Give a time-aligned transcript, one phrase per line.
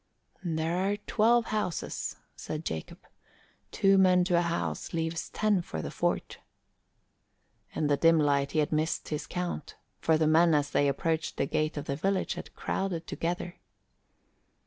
[0.43, 3.05] "There are twelve houses," said Jacob.
[3.71, 6.39] "Two men to a house leaves ten for the fort."
[7.75, 11.37] In the dim light he had missed his count, for the men as they approached
[11.37, 13.59] the gate of the village had crowded together.